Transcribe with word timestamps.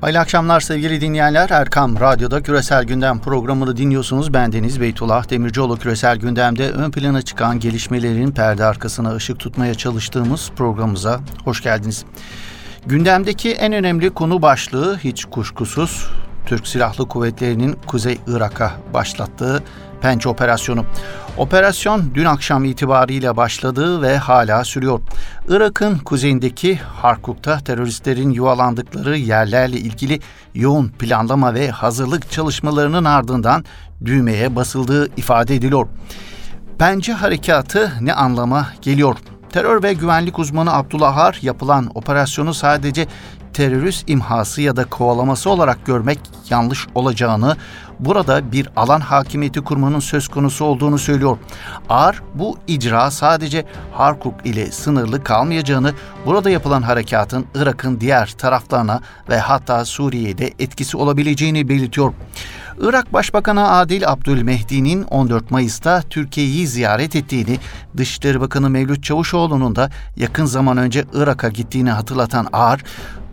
Hayırlı 0.00 0.20
akşamlar 0.20 0.60
sevgili 0.60 1.00
dinleyenler. 1.00 1.50
Erkam 1.50 2.00
Radyo'da 2.00 2.42
Küresel 2.42 2.84
Gündem 2.84 3.20
programını 3.20 3.76
dinliyorsunuz. 3.76 4.32
Ben 4.34 4.52
Deniz 4.52 4.80
Beytullah 4.80 5.30
Demircioğlu 5.30 5.76
Küresel 5.76 6.16
Gündem'de 6.16 6.70
ön 6.70 6.90
plana 6.90 7.22
çıkan 7.22 7.60
gelişmelerin 7.60 8.30
perde 8.30 8.64
arkasına 8.64 9.14
ışık 9.14 9.38
tutmaya 9.38 9.74
çalıştığımız 9.74 10.50
programımıza 10.56 11.20
hoş 11.44 11.62
geldiniz. 11.62 12.04
Gündemdeki 12.86 13.52
en 13.52 13.72
önemli 13.72 14.10
konu 14.10 14.42
başlığı 14.42 14.98
hiç 14.98 15.24
kuşkusuz 15.24 16.10
Türk 16.46 16.66
Silahlı 16.66 17.08
Kuvvetleri'nin 17.08 17.76
Kuzey 17.86 18.18
Irak'a 18.26 18.72
başlattığı 18.94 19.62
Pençe 20.00 20.28
Operasyonu. 20.28 20.84
Operasyon 21.36 22.10
dün 22.14 22.24
akşam 22.24 22.64
itibariyle 22.64 23.36
başladı 23.36 24.02
ve 24.02 24.16
hala 24.16 24.64
sürüyor. 24.64 25.00
Irak'ın 25.48 25.98
kuzeyindeki 25.98 26.76
Harkuk'ta 26.76 27.58
teröristlerin 27.58 28.30
yuvalandıkları 28.30 29.16
yerlerle 29.16 29.76
ilgili 29.76 30.20
yoğun 30.54 30.88
planlama 30.88 31.54
ve 31.54 31.70
hazırlık 31.70 32.30
çalışmalarının 32.30 33.04
ardından 33.04 33.64
düğmeye 34.04 34.56
basıldığı 34.56 35.08
ifade 35.16 35.54
ediliyor. 35.54 35.86
Bence 36.80 37.12
harekatı 37.12 37.92
ne 38.00 38.12
anlama 38.14 38.66
geliyor? 38.82 39.16
Terör 39.52 39.82
ve 39.82 39.92
güvenlik 39.92 40.38
uzmanı 40.38 40.74
Abdullah 40.74 41.16
Har 41.16 41.38
yapılan 41.42 41.90
operasyonu 41.94 42.54
sadece 42.54 43.06
terörist 43.58 44.10
imhası 44.10 44.62
ya 44.62 44.76
da 44.76 44.84
kovalaması 44.84 45.50
olarak 45.50 45.86
görmek 45.86 46.18
yanlış 46.50 46.86
olacağını, 46.94 47.56
burada 48.00 48.52
bir 48.52 48.68
alan 48.76 49.00
hakimiyeti 49.00 49.60
kurmanın 49.60 50.00
söz 50.00 50.28
konusu 50.28 50.64
olduğunu 50.64 50.98
söylüyor. 50.98 51.38
Ağar 51.88 52.22
bu 52.34 52.58
icra 52.66 53.10
sadece 53.10 53.64
Harkuk 53.92 54.34
ile 54.46 54.72
sınırlı 54.72 55.24
kalmayacağını, 55.24 55.92
burada 56.26 56.50
yapılan 56.50 56.82
harekatın 56.82 57.46
Irak'ın 57.54 58.00
diğer 58.00 58.26
taraflarına 58.26 59.00
ve 59.28 59.38
hatta 59.38 59.84
Suriye'de 59.84 60.50
etkisi 60.58 60.96
olabileceğini 60.96 61.68
belirtiyor. 61.68 62.12
Irak 62.80 63.12
Başbakanı 63.12 63.70
Adil 63.70 64.08
Abdülmehdi'nin 64.08 65.02
14 65.02 65.50
Mayıs'ta 65.50 66.02
Türkiye'yi 66.02 66.66
ziyaret 66.66 67.16
ettiğini, 67.16 67.58
Dışişleri 67.96 68.40
Bakanı 68.40 68.70
Mevlüt 68.70 69.04
Çavuşoğlu'nun 69.04 69.76
da 69.76 69.90
yakın 70.16 70.44
zaman 70.44 70.76
önce 70.76 71.04
Irak'a 71.12 71.48
gittiğini 71.48 71.90
hatırlatan 71.90 72.46
Ağar, 72.52 72.84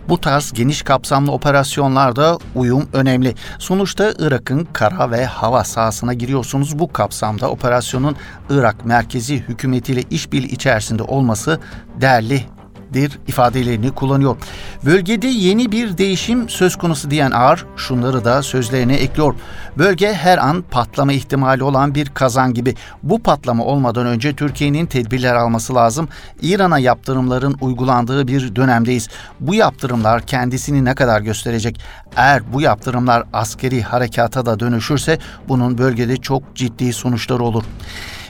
bu 0.10 0.22
tarz 0.22 0.52
geniş 0.54 0.82
kapsamlı 0.82 1.32
operasyonlarda 1.32 2.38
uyum 2.56 2.90
önemli. 2.94 3.36
Sonuçta 3.60 4.14
Irak'ın 4.20 4.68
kara 4.74 5.12
ve 5.12 5.26
hava 5.26 5.64
sahasına 5.64 6.14
giriyorsunuz. 6.14 6.80
Bu 6.80 6.94
kapsamda 6.94 7.50
operasyonun 7.50 8.16
Irak 8.50 8.86
merkezi 8.86 9.36
hükümetiyle 9.36 10.04
işbirliği 10.10 10.52
içerisinde 10.52 11.04
olması 11.04 11.60
değerli 12.02 12.55
dir 12.96 13.20
ifadelerini 13.28 13.92
kullanıyor. 13.92 14.38
Bölgede 14.86 15.28
yeni 15.28 15.72
bir 15.72 15.98
değişim 15.98 16.50
söz 16.50 16.76
konusu 16.76 17.12
diyen 17.12 17.32
Ağar 17.32 17.66
şunları 17.78 18.26
da 18.26 18.44
sözlerine 18.44 18.96
ekliyor. 18.96 19.36
Bölge 19.78 20.14
her 20.14 20.38
an 20.38 20.64
patlama 20.72 21.14
ihtimali 21.14 21.64
olan 21.64 21.96
bir 21.96 22.10
kazan 22.10 22.54
gibi. 22.54 22.76
Bu 23.04 23.20
patlama 23.20 23.64
olmadan 23.64 24.06
önce 24.06 24.36
Türkiye'nin 24.36 24.86
tedbirler 24.86 25.36
alması 25.36 25.76
lazım. 25.76 26.08
İran'a 26.42 26.80
yaptırımların 26.80 27.58
uygulandığı 27.62 28.28
bir 28.28 28.56
dönemdeyiz. 28.56 29.08
Bu 29.40 29.56
yaptırımlar 29.56 30.22
kendisini 30.22 30.86
ne 30.86 30.96
kadar 30.96 31.22
gösterecek? 31.22 31.82
Eğer 32.16 32.54
bu 32.54 32.62
yaptırımlar 32.62 33.24
askeri 33.34 33.82
harekata 33.82 34.46
da 34.46 34.60
dönüşürse 34.60 35.20
bunun 35.48 35.78
bölgede 35.78 36.18
çok 36.18 36.56
ciddi 36.56 36.94
sonuçları 36.94 37.44
olur. 37.44 37.64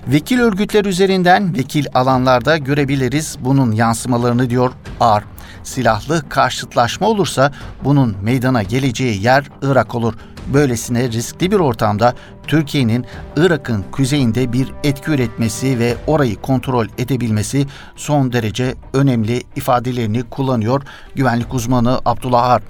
Vekil 0.07 0.39
örgütler 0.39 0.85
üzerinden 0.85 1.57
vekil 1.57 1.85
alanlarda 1.93 2.57
görebiliriz 2.57 3.37
bunun 3.39 3.71
yansımalarını 3.71 4.49
diyor 4.49 4.71
Ar. 4.99 5.23
Silahlı 5.63 6.29
karşıtlaşma 6.29 7.07
olursa 7.07 7.51
bunun 7.83 8.15
meydana 8.21 8.63
geleceği 8.63 9.23
yer 9.23 9.49
Irak 9.61 9.95
olur. 9.95 10.13
Böylesine 10.53 11.11
riskli 11.11 11.51
bir 11.51 11.59
ortamda 11.59 12.13
Türkiye'nin 12.47 13.05
Irak'ın 13.35 13.85
kuzeyinde 13.91 14.53
bir 14.53 14.67
etki 14.83 15.11
üretmesi 15.11 15.79
ve 15.79 15.95
orayı 16.07 16.35
kontrol 16.35 16.87
edebilmesi 16.97 17.65
son 17.95 18.33
derece 18.33 18.75
önemli 18.93 19.43
ifadelerini 19.55 20.23
kullanıyor 20.23 20.81
güvenlik 21.15 21.53
uzmanı 21.53 21.99
Abdullah 22.05 22.49
Ar. 22.49 22.61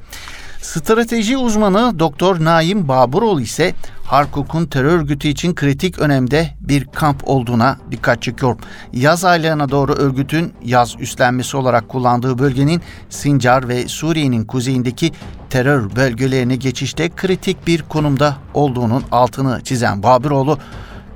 Strateji 0.62 1.38
uzmanı 1.38 2.00
Doktor 2.00 2.46
Naim 2.46 2.88
Baburoğlu 2.88 3.42
ise 3.42 3.74
Harkuk'un 4.06 4.66
terör 4.66 5.00
örgütü 5.00 5.28
için 5.28 5.56
kritik 5.56 6.00
önemde 6.00 6.50
bir 6.60 6.86
kamp 6.86 7.22
olduğuna 7.24 7.78
dikkat 7.92 8.22
çekiyor. 8.22 8.58
Yaz 8.94 9.26
aylarına 9.26 9.70
doğru 9.70 9.94
örgütün 9.94 10.54
yaz 10.64 10.96
üstlenmesi 11.00 11.58
olarak 11.58 11.90
kullandığı 11.90 12.38
bölgenin 12.38 12.82
Sincar 13.10 13.68
ve 13.68 13.88
Suriye'nin 13.88 14.46
kuzeyindeki 14.46 15.12
terör 15.50 15.96
bölgelerine 15.96 16.56
geçişte 16.56 17.10
kritik 17.10 17.68
bir 17.68 17.82
konumda 17.82 18.38
olduğunun 18.54 19.04
altını 19.12 19.62
çizen 19.64 20.04
Baburoğlu, 20.04 20.58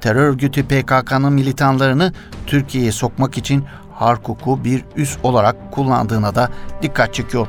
terör 0.02 0.24
örgütü 0.24 0.64
PKK'nın 0.64 1.34
militanlarını 1.34 2.14
Türkiye'ye 2.48 2.92
sokmak 2.92 3.38
için 3.38 3.64
Harkuk'u 3.94 4.64
bir 4.64 4.84
üs 4.96 5.18
olarak 5.24 5.72
kullandığına 5.72 6.36
da 6.36 6.50
dikkat 6.82 7.14
çekiyor. 7.14 7.48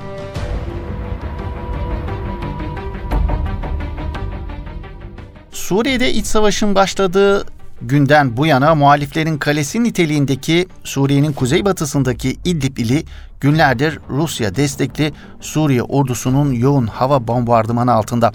Suriye'de 5.53 6.13
iç 6.13 6.27
savaşın 6.27 6.75
başladığı 6.75 7.47
günden 7.83 8.37
bu 8.37 8.47
yana 8.47 8.75
muhaliflerin 8.75 9.39
kalesi 9.39 9.85
niteliğindeki 9.85 10.67
Suriye'nin 10.85 11.33
kuzeybatısındaki 11.33 12.37
İdlib 12.45 12.77
ili 12.77 13.05
günlerdir 13.41 13.99
Rusya 14.11 14.55
destekli 14.55 15.13
Suriye 15.41 15.83
ordusunun 15.83 16.53
yoğun 16.53 16.87
hava 16.87 17.29
bombardımanı 17.29 17.93
altında. 17.93 18.33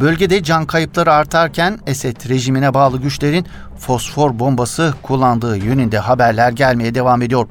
Bölgede 0.00 0.42
can 0.42 0.66
kayıpları 0.66 1.12
artarken 1.12 1.78
Esed 1.86 2.28
rejimine 2.28 2.74
bağlı 2.74 3.00
güçlerin 3.00 3.46
fosfor 3.78 4.38
bombası 4.38 4.94
kullandığı 5.02 5.56
yönünde 5.56 5.98
haberler 5.98 6.52
gelmeye 6.52 6.94
devam 6.94 7.22
ediyor. 7.22 7.46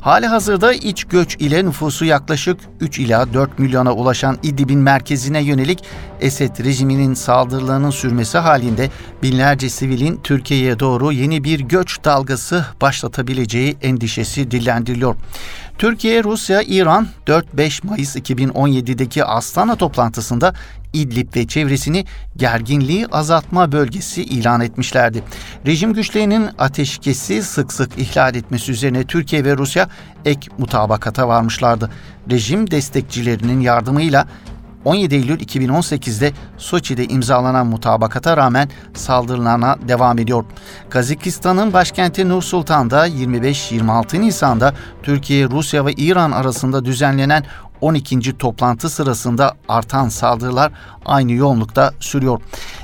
Hali 0.00 0.26
hazırda 0.26 0.72
iç 0.72 1.04
göç 1.04 1.36
ile 1.36 1.64
nüfusu 1.64 2.04
yaklaşık 2.04 2.60
3 2.80 2.98
ila 2.98 3.34
4 3.34 3.58
milyona 3.58 3.92
ulaşan 3.92 4.38
İdlib'in 4.42 4.78
merkezine 4.78 5.42
yönelik 5.42 5.84
Esed 6.20 6.64
rejiminin 6.64 7.14
saldırılarının 7.14 7.90
sürmesi 7.90 8.38
halinde 8.38 8.90
binlerce 9.22 9.70
sivilin 9.70 10.20
Türkiye'ye 10.24 10.78
doğru 10.78 11.12
yeni 11.12 11.44
bir 11.44 11.60
göç 11.60 12.04
dalgası 12.04 12.64
başlatabileceği 12.80 13.76
endişesi 13.82 14.50
dillendiriliyor. 14.50 15.16
Türkiye, 15.78 16.24
Rusya, 16.40 16.62
İran 16.62 17.08
4-5 17.26 17.86
Mayıs 17.86 18.16
2017'deki 18.16 19.24
Astana 19.24 19.76
toplantısında 19.76 20.54
İdlib 20.92 21.36
ve 21.36 21.46
çevresini 21.46 22.04
gerginliği 22.36 23.06
azaltma 23.06 23.72
bölgesi 23.72 24.22
ilan 24.22 24.60
etmişlerdi. 24.60 25.22
Rejim 25.66 25.94
güçlerinin 25.94 26.48
ateşkesi 26.58 27.42
sık 27.42 27.72
sık 27.72 27.98
ihlal 27.98 28.34
etmesi 28.34 28.72
üzerine 28.72 29.04
Türkiye 29.04 29.44
ve 29.44 29.56
Rusya 29.56 29.88
ek 30.24 30.50
mutabakata 30.58 31.28
varmışlardı. 31.28 31.90
Rejim 32.30 32.70
destekçilerinin 32.70 33.60
yardımıyla 33.60 34.26
17 34.84 35.14
Eylül 35.14 35.38
2018'de 35.40 36.32
Soçi'de 36.56 37.04
imzalanan 37.04 37.66
mutabakata 37.66 38.36
rağmen 38.36 38.68
saldırılarına 38.94 39.76
devam 39.88 40.18
ediyor. 40.18 40.44
Kazakistan'ın 40.90 41.72
başkenti 41.72 42.28
Nur 42.28 42.42
Sultan'da 42.42 43.08
25-26 43.08 44.20
Nisan'da 44.20 44.74
Türkiye, 45.02 45.50
Rusya 45.50 45.86
ve 45.86 45.92
İran 45.92 46.30
arasında 46.30 46.84
düzenlenen 46.84 47.44
12. 47.80 48.38
toplantı 48.38 48.88
sırasında 48.88 49.54
artan 49.68 50.08
saldırılar 50.08 50.72
aynı 51.10 51.32
yoğunlukta 51.32 51.92
sürüyor. 52.00 52.40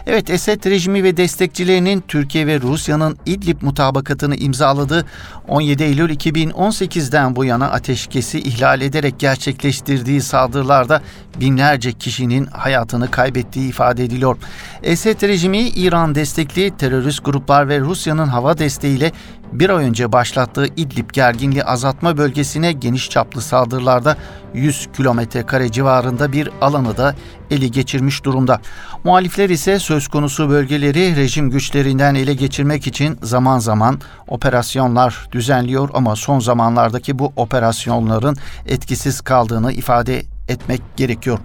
Evet 0.06 0.30
Esed 0.30 0.64
rejimi 0.64 1.04
ve 1.04 1.16
destekçilerinin 1.16 2.04
Türkiye 2.08 2.46
ve 2.46 2.60
Rusya'nın 2.60 3.18
İdlib 3.26 3.62
mutabakatını 3.62 4.36
imzaladığı 4.36 5.06
17 5.48 5.82
Eylül 5.82 6.10
2018'den 6.10 7.36
bu 7.36 7.44
yana 7.44 7.70
ateşkesi 7.70 8.38
ihlal 8.38 8.80
ederek 8.80 9.18
gerçekleştirdiği 9.18 10.20
saldırılarda 10.20 11.02
binlerce 11.40 11.92
kişinin 11.92 12.46
hayatını 12.46 13.10
kaybettiği 13.10 13.68
ifade 13.68 14.04
ediliyor. 14.04 14.36
Esed 14.82 15.22
rejimi 15.22 15.58
İran 15.58 16.14
destekli 16.14 16.76
terörist 16.76 17.24
gruplar 17.24 17.68
ve 17.68 17.80
Rusya'nın 17.80 18.26
hava 18.26 18.58
desteğiyle 18.58 19.12
bir 19.52 19.70
ay 19.70 19.84
önce 19.84 20.12
başlattığı 20.12 20.66
İdlib 20.66 21.10
gerginliği 21.12 21.64
azaltma 21.64 22.16
bölgesine 22.16 22.72
geniş 22.72 23.10
çaplı 23.10 23.42
saldırılarda 23.42 24.16
100 24.54 24.88
kilometre 24.96 25.46
kare 25.46 25.72
civarında 25.72 26.32
bir 26.32 26.50
alanı 26.60 26.96
da 26.96 27.14
eli 27.50 27.70
geçirmiş 27.70 28.15
durumda. 28.24 28.60
Muhalifler 29.04 29.50
ise 29.50 29.78
söz 29.78 30.08
konusu 30.08 30.50
bölgeleri 30.50 31.16
rejim 31.16 31.50
güçlerinden 31.50 32.14
ele 32.14 32.34
geçirmek 32.34 32.86
için 32.86 33.18
zaman 33.22 33.58
zaman 33.58 34.00
operasyonlar 34.28 35.28
düzenliyor 35.32 35.88
ama 35.94 36.16
son 36.16 36.40
zamanlardaki 36.40 37.18
bu 37.18 37.32
operasyonların 37.36 38.36
etkisiz 38.66 39.20
kaldığını 39.20 39.72
ifade 39.72 40.22
etmek 40.48 40.82
gerekiyor. 40.96 41.38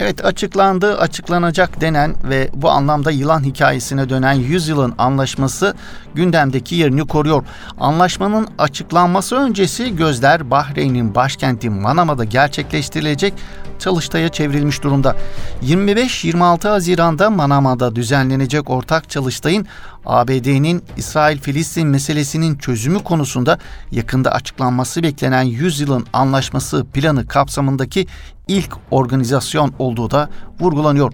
Evet 0.00 0.24
açıklandı, 0.24 0.98
açıklanacak 0.98 1.80
denen 1.80 2.14
ve 2.24 2.50
bu 2.54 2.70
anlamda 2.70 3.10
yılan 3.10 3.44
hikayesine 3.44 4.08
dönen 4.08 4.32
100 4.32 4.68
yılın 4.68 4.94
anlaşması 4.98 5.74
gündemdeki 6.14 6.74
yerini 6.74 7.06
koruyor. 7.06 7.44
Anlaşmanın 7.80 8.48
açıklanması 8.58 9.36
öncesi 9.36 9.96
gözler 9.96 10.50
Bahreyn'in 10.50 11.14
başkenti 11.14 11.70
Manama'da 11.70 12.24
gerçekleştirilecek 12.24 13.34
çalıştaya 13.78 14.28
çevrilmiş 14.28 14.82
durumda. 14.82 15.16
25-26 15.62 16.68
Haziran'da 16.68 17.30
Manama'da 17.30 17.96
düzenlenecek 17.96 18.70
ortak 18.70 19.10
çalıştayın 19.10 19.66
ABD'nin 20.06 20.82
İsrail-Filistin 20.96 21.88
meselesinin 21.88 22.58
çözümü 22.58 22.98
konusunda 22.98 23.58
yakında 23.90 24.32
açıklanması 24.32 25.02
beklenen 25.02 25.42
100 25.42 25.80
yılın 25.80 26.06
anlaşması 26.12 26.84
planı 26.84 27.26
kapsamındaki 27.26 28.06
ilk 28.48 28.72
organizasyon 28.90 29.74
olduğu 29.78 30.10
da 30.10 30.30
vurgulanıyor. 30.60 31.12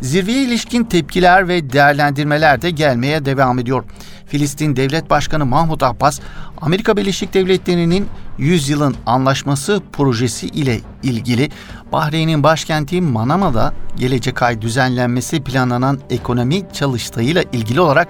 Zirveye 0.00 0.42
ilişkin 0.42 0.84
tepkiler 0.84 1.48
ve 1.48 1.72
değerlendirmeler 1.72 2.62
de 2.62 2.70
gelmeye 2.70 3.24
devam 3.24 3.58
ediyor. 3.58 3.84
Filistin 4.30 4.76
Devlet 4.76 5.10
Başkanı 5.10 5.46
Mahmut 5.46 5.82
Abbas, 5.82 6.20
Amerika 6.60 6.96
Birleşik 6.96 7.34
Devletleri'nin 7.34 8.08
100 8.38 8.68
yılın 8.68 8.96
anlaşması 9.06 9.82
projesi 9.92 10.46
ile 10.46 10.80
ilgili 11.02 11.50
Bahreyn'in 11.92 12.42
başkenti 12.42 13.00
Manama'da 13.00 13.74
gelecek 13.96 14.42
ay 14.42 14.62
düzenlenmesi 14.62 15.42
planlanan 15.42 16.00
ekonomi 16.10 16.62
çalıştayıyla 16.72 17.42
ilgili 17.52 17.80
olarak 17.80 18.08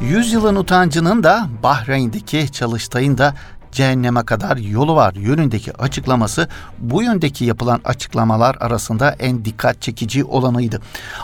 100 0.00 0.32
yılın 0.32 0.56
utancının 0.56 1.22
da 1.22 1.48
Bahreyn'deki 1.62 2.52
çalıştayın 2.52 3.18
da 3.18 3.34
cehenneme 3.72 4.22
kadar 4.22 4.56
yolu 4.56 4.96
var 4.96 5.14
yönündeki 5.14 5.76
açıklaması 5.76 6.48
bu 6.78 7.02
yöndeki 7.02 7.44
yapılan 7.44 7.80
açıklamalar 7.84 8.56
arasında 8.60 9.10
en 9.18 9.44
dikkat 9.44 9.82
çekici 9.82 10.24
olanıydı. 10.24 10.80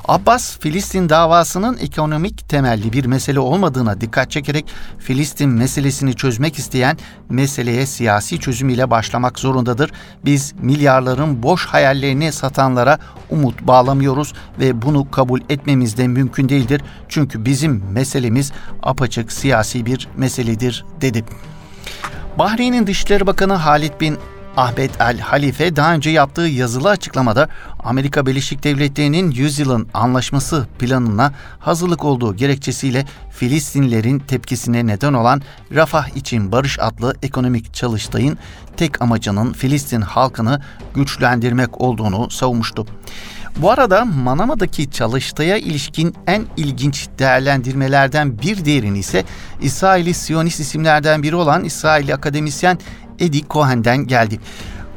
Abbas, 0.08 0.58
Filistin 0.58 1.08
davasının 1.08 1.78
ekonomik 1.78 2.48
temelli 2.48 2.92
bir 2.92 3.04
mesele 3.04 3.40
olmadığına 3.40 4.00
dikkat 4.00 4.30
çekerek 4.30 4.66
Filistin 4.98 5.50
meselesini 5.50 6.14
çözmek 6.14 6.58
isteyen 6.58 6.98
meseleye 7.28 7.86
siyasi 7.86 8.40
çözüm 8.40 8.68
ile 8.68 8.90
başlamak 8.90 9.38
zorundadır. 9.38 9.92
Biz 10.24 10.54
milyarların 10.60 11.42
boş 11.42 11.66
hayallerini 11.66 12.32
satanlara 12.32 12.98
umut 13.30 13.62
bağlamıyoruz 13.62 14.32
ve 14.60 14.82
bunu 14.82 15.10
kabul 15.10 15.40
etmemiz 15.48 15.96
de 15.96 16.08
mümkün 16.08 16.48
değildir. 16.48 16.82
Çünkü 17.08 17.44
bizim 17.44 17.84
meselemiz 17.92 18.52
apaçık 18.82 19.32
siyasi 19.32 19.86
bir 19.86 20.08
meseledir 20.16 20.84
dedi. 21.00 21.24
Bahreyn'in 22.38 22.86
Dışişleri 22.86 23.26
Bakanı 23.26 23.52
Halit 23.52 24.00
bin 24.00 24.18
Ahmet 24.56 25.00
El 25.00 25.18
Halife 25.18 25.76
daha 25.76 25.94
önce 25.94 26.10
yaptığı 26.10 26.40
yazılı 26.46 26.88
açıklamada 26.88 27.48
Amerika 27.78 28.26
Birleşik 28.26 28.64
Devletleri'nin 28.64 29.30
100 29.30 29.58
yılın 29.58 29.88
anlaşması 29.94 30.66
planına 30.78 31.32
hazırlık 31.58 32.04
olduğu 32.04 32.36
gerekçesiyle 32.36 33.04
Filistinlilerin 33.30 34.18
tepkisine 34.18 34.86
neden 34.86 35.12
olan 35.12 35.42
Rafah 35.74 36.16
için 36.16 36.52
Barış 36.52 36.78
adlı 36.80 37.14
ekonomik 37.22 37.74
çalıştayın 37.74 38.38
tek 38.76 39.02
amacının 39.02 39.52
Filistin 39.52 40.00
halkını 40.00 40.62
güçlendirmek 40.94 41.80
olduğunu 41.80 42.30
savunmuştu. 42.30 42.86
Bu 43.56 43.70
arada 43.70 44.04
Manama'daki 44.04 44.90
çalıştaya 44.90 45.56
ilişkin 45.56 46.14
en 46.26 46.44
ilginç 46.56 47.08
değerlendirmelerden 47.18 48.38
bir 48.38 48.64
diğerini 48.64 48.98
ise 48.98 49.24
İsraili 49.60 50.14
Siyonist 50.14 50.60
isimlerden 50.60 51.22
biri 51.22 51.36
olan 51.36 51.64
İsraili 51.64 52.14
akademisyen 52.14 52.78
Eddie 53.18 53.42
Cohen'den 53.50 54.06
geldi. 54.06 54.40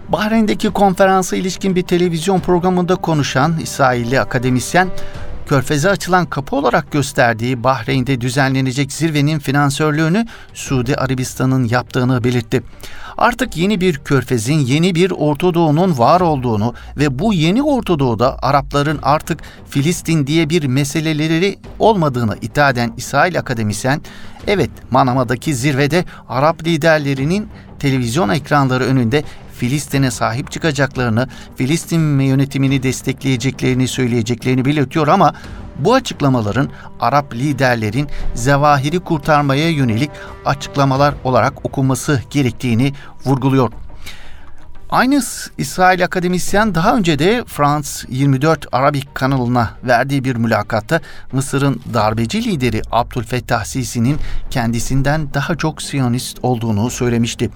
Bahreyn'deki 0.10 0.70
konferansa 0.70 1.36
ilişkin 1.36 1.76
bir 1.76 1.82
televizyon 1.82 2.40
programında 2.40 2.96
konuşan 2.96 3.60
İsrailli 3.64 4.20
akademisyen, 4.20 4.90
Körfez'e 5.50 5.90
açılan 5.90 6.26
kapı 6.26 6.56
olarak 6.56 6.92
gösterdiği 6.92 7.64
Bahreyn'de 7.64 8.22
düzenlenecek 8.22 8.92
zirvenin 8.92 9.40
finansörlüğünü 9.40 10.28
Suudi 10.54 10.96
Arabistan'ın 10.96 11.64
yaptığını 11.64 12.24
belirtti. 12.24 12.64
Artık 13.18 13.58
yeni 13.58 13.82
bir 13.82 13.98
körfezin, 13.98 14.60
yeni 14.60 14.96
bir 14.96 15.12
Ortadoğu'nun 15.12 15.98
var 15.98 16.22
olduğunu 16.22 16.74
ve 16.98 17.20
bu 17.20 17.34
yeni 17.34 17.64
Ortadoğu'da 17.64 18.44
Arapların 18.44 19.00
artık 19.04 19.40
Filistin 19.70 20.28
diye 20.28 20.50
bir 20.50 20.64
meseleleri 20.64 21.60
olmadığını 21.80 22.38
iddia 22.42 22.70
eden 22.70 22.94
İsrail 22.98 23.40
akademisyen, 23.40 24.02
evet 24.48 24.72
Manama'daki 24.92 25.56
zirvede 25.56 26.06
Arap 26.28 26.64
liderlerinin 26.64 27.48
televizyon 27.80 28.30
ekranları 28.30 28.84
önünde 28.84 29.24
Filistin'e 29.60 30.12
sahip 30.12 30.52
çıkacaklarını, 30.52 31.28
Filistin 31.56 32.20
yönetimini 32.20 32.84
destekleyeceklerini 32.84 33.88
söyleyeceklerini 33.88 34.66
belirtiyor 34.66 35.08
ama 35.08 35.34
bu 35.80 35.94
açıklamaların 35.94 36.70
Arap 37.00 37.34
liderlerin 37.34 38.08
zevahiri 38.34 39.00
kurtarmaya 39.00 39.70
yönelik 39.70 40.12
açıklamalar 40.46 41.14
olarak 41.24 41.66
okunması 41.66 42.22
gerektiğini 42.30 42.94
vurguluyor. 43.26 43.72
Aynı 44.90 45.22
İsrail 45.58 46.04
akademisyen 46.04 46.76
daha 46.76 46.96
önce 46.96 47.20
de 47.20 47.44
France 47.48 47.90
24 48.10 48.68
Arabik 48.72 49.16
kanalına 49.16 49.70
verdiği 49.84 50.24
bir 50.24 50.36
mülakatta 50.36 51.02
Mısır'ın 51.32 51.82
darbeci 51.94 52.44
lideri 52.44 52.82
Abdülfettah 52.92 53.64
Sisi'nin 53.64 54.18
kendisinden 54.50 55.34
daha 55.34 55.56
çok 55.56 55.82
Siyonist 55.82 56.38
olduğunu 56.42 56.90
söylemişti. 56.90 57.50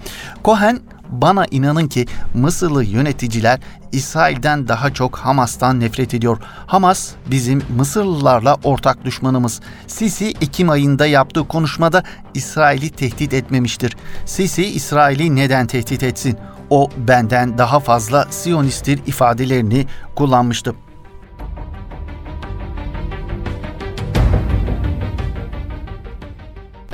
Cohen 0.44 0.80
bana 1.22 1.46
inanın 1.50 1.88
ki 1.88 2.06
Mısırlı 2.34 2.84
yöneticiler 2.84 3.60
İsrail'den 3.92 4.68
daha 4.68 4.94
çok 4.94 5.16
Hamas'tan 5.16 5.80
nefret 5.80 6.14
ediyor. 6.14 6.38
Hamas 6.66 7.10
bizim 7.30 7.62
Mısırlılarla 7.76 8.56
ortak 8.64 9.04
düşmanımız. 9.04 9.60
Sisi 9.86 10.28
Ekim 10.40 10.70
ayında 10.70 11.06
yaptığı 11.06 11.48
konuşmada 11.48 12.02
İsrail'i 12.34 12.90
tehdit 12.90 13.34
etmemiştir. 13.34 13.96
Sisi 14.26 14.64
İsrail'i 14.64 15.36
neden 15.36 15.66
tehdit 15.66 16.02
etsin? 16.02 16.38
O 16.70 16.90
benden 16.96 17.58
daha 17.58 17.80
fazla 17.80 18.26
Siyonisttir 18.30 19.00
ifadelerini 19.06 19.86
kullanmıştı. 20.14 20.74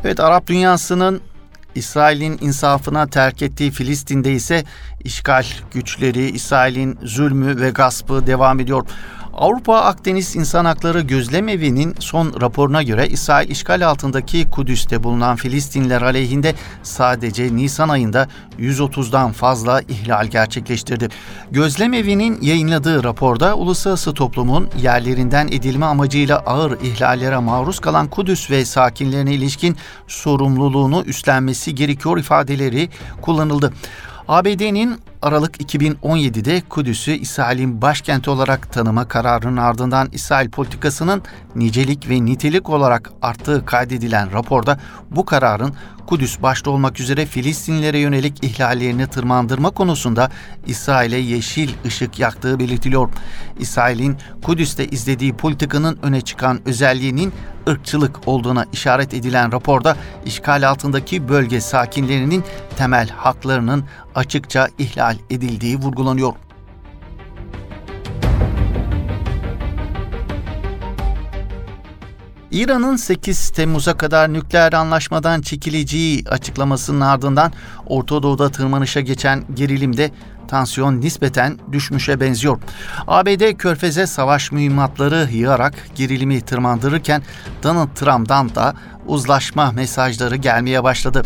Evet 0.04 0.20
Arap 0.20 0.46
dünyasının 0.46 1.20
İsrail'in 1.74 2.38
insafına 2.40 3.06
terk 3.06 3.42
ettiği 3.42 3.70
Filistin'de 3.70 4.32
ise 4.32 4.64
işgal 5.04 5.44
güçleri, 5.72 6.30
İsrail'in 6.30 6.98
zulmü 7.02 7.60
ve 7.60 7.70
gaspı 7.70 8.26
devam 8.26 8.60
ediyor. 8.60 8.86
Avrupa 9.34 9.76
Akdeniz 9.76 10.36
İnsan 10.36 10.64
Hakları 10.64 11.00
Gözlem 11.00 11.48
Evi'nin 11.48 11.94
son 11.98 12.40
raporuna 12.40 12.82
göre 12.82 13.08
İsrail 13.08 13.50
işgal 13.50 13.86
altındaki 13.86 14.50
Kudüs'te 14.50 15.02
bulunan 15.02 15.36
Filistinler 15.36 16.02
aleyhinde 16.02 16.54
sadece 16.82 17.56
Nisan 17.56 17.88
ayında 17.88 18.28
130'dan 18.58 19.32
fazla 19.32 19.80
ihlal 19.80 20.26
gerçekleştirdi. 20.26 21.08
Gözlem 21.50 21.94
Evi'nin 21.94 22.42
yayınladığı 22.42 23.04
raporda 23.04 23.54
uluslararası 23.54 24.14
toplumun 24.14 24.68
yerlerinden 24.82 25.48
edilme 25.48 25.86
amacıyla 25.86 26.38
ağır 26.38 26.80
ihlallere 26.80 27.38
maruz 27.38 27.80
kalan 27.80 28.08
Kudüs 28.08 28.50
ve 28.50 28.64
sakinlerine 28.64 29.34
ilişkin 29.34 29.76
sorumluluğunu 30.06 31.02
üstlenmesi 31.06 31.74
gerekiyor 31.74 32.18
ifadeleri 32.18 32.88
kullanıldı. 33.22 33.72
ABD'nin 34.28 35.00
Aralık 35.22 35.56
2017'de 35.56 36.62
Kudüs'ü 36.68 37.12
İsrail'in 37.12 37.82
başkenti 37.82 38.30
olarak 38.30 38.72
tanıma 38.72 39.08
kararının 39.08 39.56
ardından 39.56 40.08
İsrail 40.12 40.50
politikasının 40.50 41.22
nicelik 41.56 42.08
ve 42.08 42.24
nitelik 42.24 42.70
olarak 42.70 43.12
arttığı 43.22 43.64
kaydedilen 43.64 44.32
raporda 44.32 44.80
bu 45.10 45.24
kararın 45.24 45.74
Kudüs 46.06 46.42
başta 46.42 46.70
olmak 46.70 47.00
üzere 47.00 47.26
Filistinlilere 47.26 47.98
yönelik 47.98 48.44
ihlallerini 48.44 49.06
tırmandırma 49.06 49.70
konusunda 49.70 50.30
İsrail'e 50.66 51.16
yeşil 51.16 51.70
ışık 51.86 52.18
yaktığı 52.18 52.58
belirtiliyor. 52.58 53.10
İsrail'in 53.58 54.16
Kudüs'te 54.42 54.86
izlediği 54.86 55.32
politikanın 55.32 55.98
öne 56.02 56.20
çıkan 56.20 56.60
özelliğinin 56.66 57.32
ırkçılık 57.68 58.28
olduğuna 58.28 58.66
işaret 58.72 59.14
edilen 59.14 59.52
raporda 59.52 59.96
işgal 60.26 60.68
altındaki 60.68 61.28
bölge 61.28 61.60
sakinlerinin 61.60 62.44
temel 62.76 63.08
haklarının 63.08 63.84
açıkça 64.14 64.68
ihlal 64.78 65.16
edildiği 65.30 65.76
vurgulanıyor. 65.76 66.49
İran'ın 72.50 72.96
8 72.96 73.50
Temmuz'a 73.50 73.96
kadar 73.96 74.32
nükleer 74.32 74.72
anlaşmadan 74.72 75.40
çekileceği 75.40 76.24
açıklamasının 76.28 77.00
ardından 77.00 77.52
Orta 77.86 78.22
Doğu'da 78.22 78.50
tırmanışa 78.50 79.00
geçen 79.00 79.44
gerilimde 79.54 80.10
tansiyon 80.48 81.00
nispeten 81.00 81.58
düşmüşe 81.72 82.20
benziyor. 82.20 82.58
ABD 83.06 83.56
körfeze 83.56 84.06
savaş 84.06 84.52
mühimmatları 84.52 85.28
yığarak 85.32 85.74
gerilimi 85.94 86.40
tırmandırırken 86.40 87.22
Donald 87.62 87.94
Trump'dan 87.94 88.54
da 88.54 88.74
uzlaşma 89.06 89.72
mesajları 89.72 90.36
gelmeye 90.36 90.84
başladı. 90.84 91.22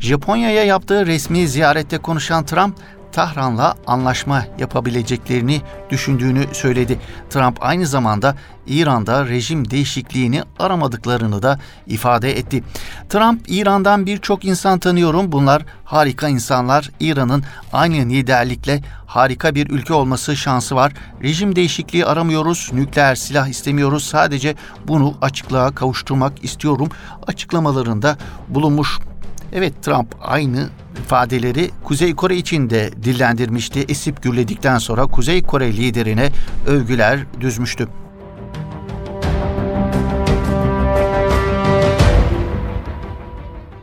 Japonya'ya 0.00 0.64
yaptığı 0.64 1.06
resmi 1.06 1.48
ziyarette 1.48 1.98
konuşan 1.98 2.44
Trump, 2.46 2.76
Tahran'la 3.18 3.74
anlaşma 3.86 4.44
yapabileceklerini 4.58 5.62
düşündüğünü 5.90 6.46
söyledi. 6.52 6.98
Trump 7.30 7.58
aynı 7.60 7.86
zamanda 7.86 8.36
İran'da 8.66 9.26
rejim 9.26 9.70
değişikliğini 9.70 10.42
aramadıklarını 10.58 11.42
da 11.42 11.58
ifade 11.86 12.38
etti. 12.38 12.64
Trump, 13.08 13.40
İran'dan 13.48 14.06
birçok 14.06 14.44
insan 14.44 14.78
tanıyorum. 14.78 15.32
Bunlar 15.32 15.64
harika 15.84 16.28
insanlar. 16.28 16.90
İran'ın 17.00 17.44
aynı 17.72 17.96
liderlikle 17.96 18.82
harika 19.06 19.54
bir 19.54 19.70
ülke 19.70 19.94
olması 19.94 20.36
şansı 20.36 20.76
var. 20.76 20.92
Rejim 21.22 21.56
değişikliği 21.56 22.06
aramıyoruz, 22.06 22.70
nükleer 22.72 23.14
silah 23.14 23.48
istemiyoruz. 23.48 24.04
Sadece 24.04 24.54
bunu 24.88 25.14
açıklığa 25.22 25.74
kavuşturmak 25.74 26.44
istiyorum 26.44 26.88
açıklamalarında 27.26 28.18
bulunmuş. 28.48 28.98
Evet 29.52 29.82
Trump 29.82 30.14
aynı 30.20 30.68
ifadeleri 31.04 31.70
Kuzey 31.84 32.14
Kore 32.14 32.36
için 32.36 32.70
de 32.70 32.90
dillendirmişti. 33.02 33.84
Esip 33.88 34.22
gürledikten 34.22 34.78
sonra 34.78 35.06
Kuzey 35.06 35.42
Kore 35.42 35.72
liderine 35.72 36.30
övgüler 36.66 37.20
düzmüştü. 37.40 37.88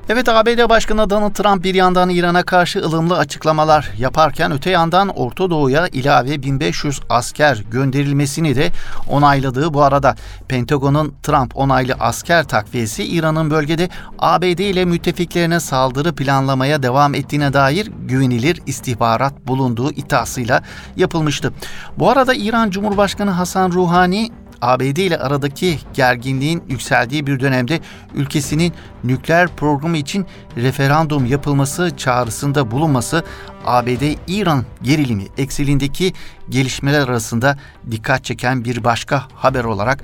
Evet 0.09 0.29
ABD 0.29 0.69
Başkanı 0.69 1.09
Donald 1.09 1.33
Trump 1.33 1.63
bir 1.63 1.75
yandan 1.75 2.09
İran'a 2.09 2.43
karşı 2.43 2.79
ılımlı 2.79 3.17
açıklamalar 3.17 3.91
yaparken 3.97 4.51
öte 4.51 4.69
yandan 4.69 5.09
Orta 5.09 5.49
Doğu'ya 5.49 5.87
ilave 5.87 6.43
1500 6.43 7.01
asker 7.09 7.63
gönderilmesini 7.71 8.55
de 8.55 8.71
onayladığı 9.09 9.73
bu 9.73 9.83
arada 9.83 10.15
Pentagon'un 10.47 11.13
Trump 11.23 11.57
onaylı 11.57 11.93
asker 11.99 12.43
takviyesi 12.43 13.03
İran'ın 13.03 13.51
bölgede 13.51 13.89
ABD 14.19 14.59
ile 14.59 14.85
müttefiklerine 14.85 15.59
saldırı 15.59 16.15
planlamaya 16.15 16.83
devam 16.83 17.15
ettiğine 17.15 17.53
dair 17.53 17.91
güvenilir 18.01 18.61
istihbarat 18.65 19.47
bulunduğu 19.47 19.91
iddiasıyla 19.91 20.63
yapılmıştı. 20.95 21.53
Bu 21.97 22.09
arada 22.09 22.33
İran 22.33 22.69
Cumhurbaşkanı 22.69 23.31
Hasan 23.31 23.71
Ruhani 23.71 24.31
ABD 24.61 24.97
ile 24.97 25.17
aradaki 25.17 25.79
gerginliğin 25.93 26.63
yükseldiği 26.69 27.27
bir 27.27 27.39
dönemde 27.39 27.79
ülkesinin 28.13 28.73
nükleer 29.03 29.47
programı 29.47 29.97
için 29.97 30.25
referandum 30.57 31.25
yapılması 31.25 31.97
çağrısında 31.97 32.71
bulunması 32.71 33.23
ABD-İran 33.65 34.65
gerilimi 34.83 35.23
eksilindeki 35.37 36.13
gelişmeler 36.49 37.07
arasında 37.07 37.57
dikkat 37.91 38.23
çeken 38.23 38.65
bir 38.65 38.83
başka 38.83 39.23
haber 39.35 39.63
olarak 39.63 40.03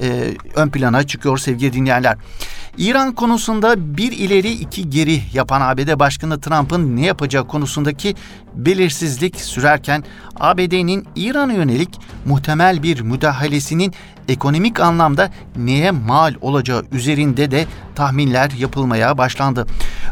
e, 0.00 0.34
ön 0.54 0.68
plana 0.68 1.06
çıkıyor 1.06 1.38
sevgili 1.38 1.72
dinleyenler. 1.72 2.16
İran 2.78 3.12
konusunda 3.12 3.96
bir 3.96 4.12
ileri 4.12 4.50
iki 4.52 4.90
geri 4.90 5.20
yapan 5.32 5.60
ABD 5.60 5.98
Başkanı 5.98 6.40
Trump'ın 6.40 6.96
ne 6.96 7.06
yapacağı 7.06 7.46
konusundaki 7.46 8.14
belirsizlik 8.54 9.40
sürerken 9.40 10.04
ABD'nin 10.40 11.06
İran'a 11.16 11.52
yönelik 11.52 12.00
muhtemel 12.26 12.82
bir 12.82 13.00
müdahalesinin 13.00 13.92
ekonomik 14.28 14.80
anlamda 14.80 15.30
neye 15.56 15.90
mal 15.90 16.34
olacağı 16.40 16.84
üzerinde 16.92 17.50
de 17.50 17.66
tahminler 17.94 18.50
yapılmaya 18.50 19.18
başlandı. 19.18 19.66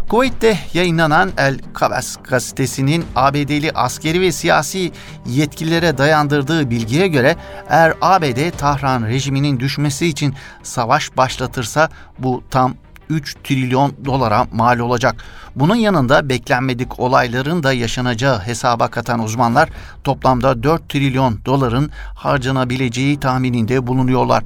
Kuveyt'te 0.08 0.58
yayınlanan 0.74 1.30
El 1.36 1.58
Kabas 1.74 2.16
gazetesinin 2.30 3.04
ABD'li 3.16 3.72
askeri 3.72 4.20
ve 4.20 4.32
siyasi 4.32 4.92
yetkililere 5.26 5.98
dayandırdığı 5.98 6.70
bilgiye 6.70 7.08
göre 7.08 7.36
eğer 7.68 7.94
ABD 8.00 8.50
Tahran 8.58 9.02
rejiminin 9.06 9.60
düşmesi 9.60 10.06
için 10.06 10.34
savaş 10.62 11.16
başlatırsa 11.16 11.88
bu 12.18 12.42
tam 12.50 12.74
3 13.10 13.36
trilyon 13.44 13.92
dolara 14.04 14.46
mal 14.52 14.78
olacak. 14.78 15.24
Bunun 15.56 15.74
yanında 15.74 16.28
beklenmedik 16.28 17.00
olayların 17.00 17.62
da 17.62 17.72
yaşanacağı 17.72 18.38
hesaba 18.38 18.88
katan 18.88 19.20
uzmanlar 19.20 19.68
toplamda 20.04 20.62
4 20.62 20.88
trilyon 20.88 21.40
doların 21.44 21.90
harcanabileceği 22.14 23.20
tahmininde 23.20 23.86
bulunuyorlar. 23.86 24.44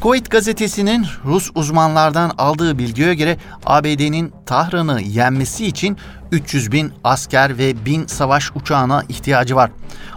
Kuveyt 0.00 0.30
gazetesinin 0.30 1.06
Rus 1.24 1.50
uzmanlardan 1.54 2.32
aldığı 2.38 2.78
bilgiye 2.78 3.14
göre 3.14 3.36
ABD'nin 3.66 4.32
Tahran'ı 4.46 5.00
yenmesi 5.00 5.66
için 5.66 5.96
300 6.32 6.72
bin 6.72 6.92
asker 7.04 7.58
ve 7.58 7.84
bin 7.84 8.06
savaş 8.06 8.50
uçağına 8.54 9.02
ihtiyacı 9.08 9.56
var. 9.56 9.70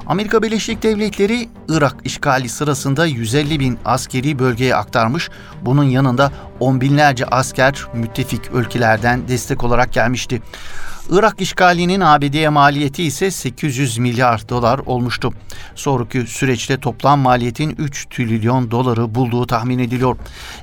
Amerika 0.06 0.44
Birleşik 0.44 0.84
Devletleri 0.84 1.50
Irak 1.70 1.96
işgali 2.04 2.50
sırasında 2.50 3.06
150 3.06 3.60
bin 3.60 3.80
askeri 3.86 4.40
bölgeye 4.40 4.76
aktarmış. 4.76 5.30
Bunun 5.62 5.84
yanında 5.84 6.32
on 6.60 6.82
binlerce 6.82 7.26
asker 7.26 7.88
müttefik 7.94 8.42
ülkelerden 8.54 9.28
destek 9.28 9.64
olarak 9.64 9.94
gelmişti. 9.94 10.42
Irak 11.10 11.42
işgalinin 11.42 12.02
ABD'ye 12.02 12.50
maliyeti 12.50 13.04
ise 13.04 13.32
800 13.32 13.98
milyar 13.98 14.50
dolar 14.50 14.80
olmuştu. 14.80 15.34
Sonraki 15.76 16.22
süreçte 16.22 16.78
toplam 16.78 17.20
maliyetin 17.20 17.76
3 17.78 18.06
trilyon 18.06 18.72
doları 18.72 19.16
bulduğu 19.16 19.48
tahmin 19.48 19.80
ediliyor. 19.80 20.18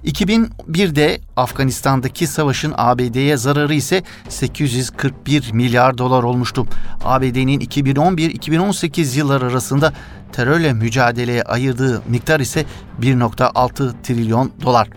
2001'de 0.04 1.20
Afganistan'daki 1.37 2.26
savaşın 2.26 2.75
ABD'ye 2.76 3.37
zararı 3.37 3.75
ise 3.75 4.02
841 4.28 5.52
milyar 5.52 5.99
dolar 5.99 6.23
olmuştu. 6.23 6.66
ABD'nin 7.04 7.61
2011-2018 7.61 9.18
yılları 9.18 9.47
arasında 9.47 9.92
terörle 10.32 10.73
mücadeleye 10.73 11.42
ayırdığı 11.42 12.02
miktar 12.09 12.40
ise 12.40 12.64
1.6 13.00 14.02
trilyon 14.02 14.52
dolar. 14.62 14.88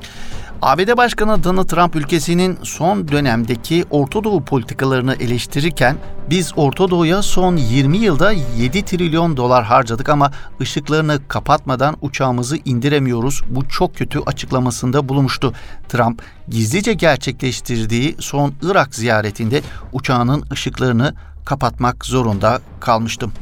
ABD 0.63 0.97
Başkanı 0.97 1.43
Donald 1.43 1.67
Trump 1.67 1.95
ülkesinin 1.95 2.57
son 2.63 3.07
dönemdeki 3.07 3.85
Orta 3.89 4.23
Doğu 4.23 4.45
politikalarını 4.45 5.15
eleştirirken 5.15 5.97
biz 6.29 6.51
Orta 6.55 6.89
Doğu'ya 6.89 7.21
son 7.21 7.55
20 7.55 7.97
yılda 7.97 8.31
7 8.31 8.85
trilyon 8.85 9.37
dolar 9.37 9.63
harcadık 9.63 10.09
ama 10.09 10.31
ışıklarını 10.61 11.19
kapatmadan 11.27 11.97
uçağımızı 12.01 12.57
indiremiyoruz. 12.65 13.41
Bu 13.49 13.67
çok 13.67 13.95
kötü 13.95 14.19
açıklamasında 14.25 15.09
bulunmuştu. 15.09 15.53
Trump 15.89 16.21
gizlice 16.47 16.93
gerçekleştirdiği 16.93 18.15
son 18.19 18.53
Irak 18.61 18.95
ziyaretinde 18.95 19.61
uçağının 19.93 20.43
ışıklarını 20.51 21.13
kapatmak 21.45 22.05
zorunda 22.05 22.61
kalmıştım. 22.79 23.33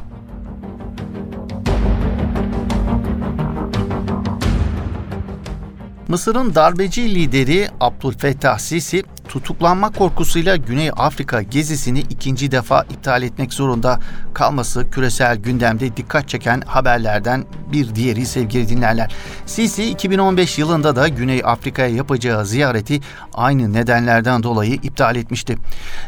Mısır'ın 6.08 6.54
darbeci 6.54 7.14
lideri 7.14 7.68
Abdülfettah 7.80 8.58
Sisi 8.58 9.02
tutuklanma 9.28 9.90
korkusuyla 9.90 10.56
Güney 10.56 10.90
Afrika 10.96 11.42
gezisini 11.42 12.00
ikinci 12.00 12.50
defa 12.50 12.82
iptal 12.82 13.22
etmek 13.22 13.52
zorunda 13.52 14.00
kalması 14.34 14.90
küresel 14.90 15.36
gündemde 15.36 15.96
dikkat 15.96 16.28
çeken 16.28 16.60
haberlerden 16.60 17.44
bir 17.72 17.94
diğeri 17.94 18.26
sevgili 18.26 18.68
dinlerler. 18.68 19.12
Sisi 19.46 19.84
2015 19.90 20.58
yılında 20.58 20.96
da 20.96 21.08
Güney 21.08 21.42
Afrika'ya 21.44 21.88
yapacağı 21.88 22.46
ziyareti 22.46 23.00
aynı 23.34 23.72
nedenlerden 23.72 24.42
dolayı 24.42 24.74
iptal 24.74 25.16
etmişti. 25.16 25.56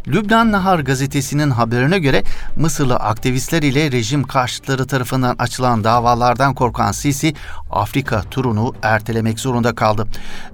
Lübnan 0.09 0.53
Nahar 0.53 0.79
gazetesinin 0.79 1.51
haberine 1.51 1.99
göre 1.99 2.23
Mısırlı 2.57 2.97
aktivistler 2.97 3.63
ile 3.63 3.93
rejim 3.93 4.23
karşıtları 4.23 4.87
tarafından 4.87 5.37
açılan 5.39 5.85
davalardan 5.85 6.55
korkan 6.55 6.93
Sisi 6.93 7.35
Afrika 7.71 8.23
turunu 8.23 8.75
ertelemek 8.83 9.41
zorunda 9.41 9.75
kaldı. 9.75 10.07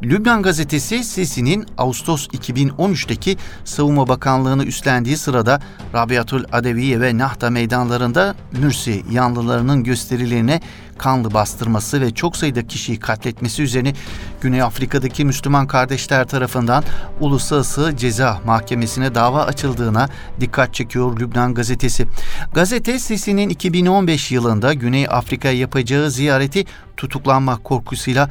Lübnan 0.03 0.43
gazetesi 0.43 1.05
Sisi'nin 1.05 1.67
Ağustos 1.79 2.29
2013'teki 2.51 3.37
Savunma 3.65 4.09
Bakanlığı'nı 4.09 4.65
üstlendiği 4.65 5.17
sırada 5.17 5.61
Rabiatul 5.95 6.45
Adeviye 6.53 7.01
ve 7.01 7.19
Nahta 7.19 7.51
meydanlarında 7.51 8.35
Mürsi 8.53 9.03
yanlılarının 9.11 9.85
gösterilerine 9.85 10.61
kanlı 10.99 11.35
bastırması 11.35 12.01
ve 12.01 12.11
çok 12.11 12.37
sayıda 12.37 12.67
kişiyi 12.67 12.99
katletmesi 12.99 13.63
üzerine 13.63 13.93
Güney 14.41 14.63
Afrika'daki 14.63 15.25
Müslüman 15.25 15.67
kardeşler 15.67 16.29
tarafından 16.29 16.85
Uluslararası 17.21 17.97
Ceza 17.97 18.41
Mahkemesi'ne 18.47 19.15
dava 19.15 19.45
açıldığına 19.45 20.09
dikkat 20.41 20.75
çekiyor 20.75 21.21
Lübnan 21.21 21.55
gazetesi. 21.55 22.07
Gazete 22.55 22.99
Sisi'nin 22.99 23.49
2015 23.49 24.33
yılında 24.33 24.75
Güney 24.75 25.07
Afrika'ya 25.11 25.59
yapacağı 25.59 26.11
ziyareti 26.11 26.65
tutuklanma 26.97 27.57
korkusuyla 27.63 28.31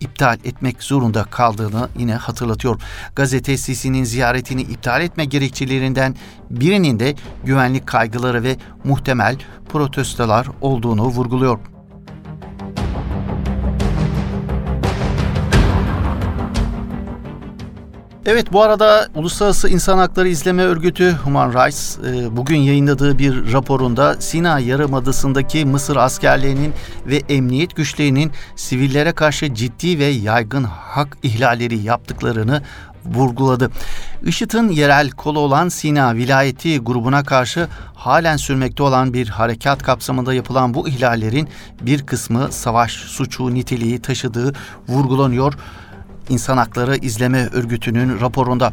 iptal 0.00 0.38
etmek 0.44 0.82
zorunda 0.82 1.24
kaldığını 1.24 1.88
yine 1.98 2.14
hatırlatıyor. 2.14 2.80
Gazete 3.16 3.56
Sisi'nin 3.56 4.04
ziyaretini 4.04 4.62
iptal 4.62 5.02
etme 5.02 5.24
gerekçelerinden 5.24 6.14
birinin 6.50 7.00
de 7.00 7.14
güvenlik 7.44 7.86
kaygıları 7.86 8.42
ve 8.42 8.56
muhtemel 8.84 9.36
protestolar 9.68 10.46
olduğunu 10.60 11.02
vurguluyor. 11.02 11.58
Evet 18.26 18.52
bu 18.52 18.62
arada 18.62 19.08
Uluslararası 19.14 19.68
İnsan 19.68 19.98
Hakları 19.98 20.28
İzleme 20.28 20.62
Örgütü 20.62 21.12
Human 21.12 21.52
Rights 21.52 21.98
e, 21.98 22.36
bugün 22.36 22.56
yayınladığı 22.56 23.18
bir 23.18 23.52
raporunda 23.52 24.20
Sina 24.20 24.58
Yarımadası'ndaki 24.58 25.64
Mısır 25.64 25.96
askerlerinin 25.96 26.72
ve 27.06 27.22
emniyet 27.28 27.76
güçlerinin 27.76 28.32
sivillere 28.56 29.12
karşı 29.12 29.54
ciddi 29.54 29.98
ve 29.98 30.04
yaygın 30.04 30.64
hak 30.64 31.16
ihlalleri 31.22 31.78
yaptıklarını 31.78 32.62
vurguladı. 33.04 33.70
IŞİD'in 34.22 34.68
yerel 34.68 35.10
kolu 35.10 35.38
olan 35.38 35.68
Sina 35.68 36.14
vilayeti 36.14 36.78
grubuna 36.78 37.24
karşı 37.24 37.68
halen 37.94 38.36
sürmekte 38.36 38.82
olan 38.82 39.14
bir 39.14 39.28
harekat 39.28 39.82
kapsamında 39.82 40.34
yapılan 40.34 40.74
bu 40.74 40.88
ihlallerin 40.88 41.48
bir 41.80 42.06
kısmı 42.06 42.52
savaş 42.52 42.92
suçu 42.92 43.54
niteliği 43.54 44.02
taşıdığı 44.02 44.52
vurgulanıyor. 44.88 45.54
İnsan 46.28 46.56
Hakları 46.56 46.96
İzleme 46.96 47.48
Örgütü'nün 47.52 48.20
raporunda. 48.20 48.72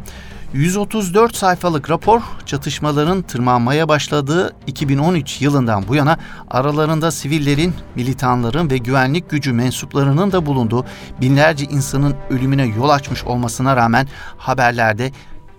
134 0.54 1.36
sayfalık 1.36 1.90
rapor 1.90 2.20
çatışmaların 2.46 3.22
tırmanmaya 3.22 3.88
başladığı 3.88 4.56
2013 4.66 5.40
yılından 5.40 5.88
bu 5.88 5.94
yana 5.94 6.18
aralarında 6.50 7.10
sivillerin, 7.10 7.74
militanların 7.94 8.70
ve 8.70 8.78
güvenlik 8.78 9.30
gücü 9.30 9.52
mensuplarının 9.52 10.32
da 10.32 10.46
bulunduğu 10.46 10.84
binlerce 11.20 11.64
insanın 11.64 12.14
ölümüne 12.30 12.64
yol 12.64 12.88
açmış 12.88 13.24
olmasına 13.24 13.76
rağmen 13.76 14.08
haberlerde 14.36 15.12